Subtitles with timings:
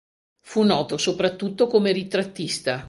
[0.39, 2.79] Fu noto soprattutto come ritrattista.